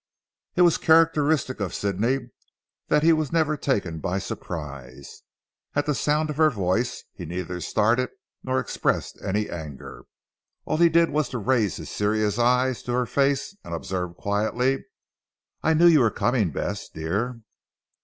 It 0.55 0.63
was 0.63 0.79
characteristic 0.79 1.59
of 1.59 1.75
Sidney 1.75 2.31
that 2.87 3.03
he 3.03 3.13
was 3.13 3.31
never 3.31 3.55
taken 3.55 3.99
by 3.99 4.17
surprise. 4.17 5.21
At 5.75 5.85
the 5.85 5.93
sound 5.93 6.31
of 6.31 6.37
her 6.37 6.49
voice 6.49 7.03
he 7.13 7.23
neither 7.23 7.61
started 7.61 8.09
nor 8.43 8.59
expressed 8.59 9.21
any 9.23 9.47
anger. 9.47 10.05
All 10.65 10.77
he 10.77 10.89
did 10.89 11.11
was 11.11 11.29
to 11.29 11.37
raise 11.37 11.75
his 11.75 11.91
serious 11.91 12.39
eyes 12.39 12.81
to 12.81 12.93
her 12.93 13.05
face, 13.05 13.55
and 13.63 13.75
observe 13.75 14.15
quietly, 14.17 14.85
"I 15.61 15.75
knew 15.75 15.85
you 15.85 15.99
were 15.99 16.09
coming, 16.09 16.49
Bess 16.49 16.89
dear." 16.89 17.41